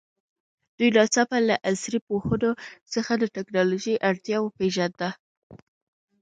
[0.77, 2.51] دوی ناڅاپه له عصري پوهنو
[2.93, 5.09] څخه د تکنالوژي اړتیا وپېژانده.